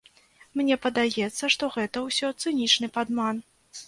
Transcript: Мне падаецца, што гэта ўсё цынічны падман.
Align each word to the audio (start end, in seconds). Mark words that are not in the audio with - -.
Мне 0.59 0.77
падаецца, 0.85 1.49
што 1.55 1.69
гэта 1.75 2.03
ўсё 2.07 2.31
цынічны 2.45 2.89
падман. 2.97 3.35